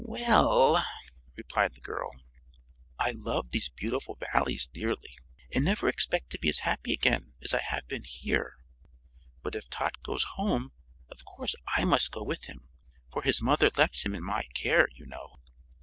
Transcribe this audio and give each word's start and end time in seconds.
"Well," 0.03 0.83
replied 1.35 1.75
the 1.75 1.79
girl, 1.81 2.09
"I 2.97 3.11
love 3.11 3.51
these 3.51 3.69
beautiful 3.69 4.17
Valleys 4.33 4.65
dearly, 4.65 5.19
and 5.53 5.63
never 5.63 5.87
expect 5.87 6.31
to 6.31 6.39
be 6.39 6.49
as 6.49 6.57
happy 6.65 6.91
again 6.91 7.33
as 7.43 7.53
I 7.53 7.61
have 7.61 7.87
been 7.87 8.03
here. 8.05 8.55
But 9.43 9.53
if 9.53 9.69
Tot 9.69 10.01
goes 10.01 10.23
home 10.23 10.71
of 11.11 11.23
course 11.23 11.53
I 11.77 11.85
must 11.85 12.09
go 12.11 12.23
with 12.23 12.45
him, 12.45 12.67
for 13.11 13.21
his 13.21 13.43
mother 13.43 13.69
left 13.77 14.03
him 14.03 14.15
in 14.15 14.23
my 14.23 14.45
care, 14.55 14.87
you 14.95 15.05
know." 15.05 15.39